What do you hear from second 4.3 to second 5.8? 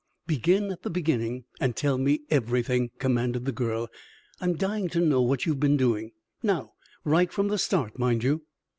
"I'm dying to know what you have been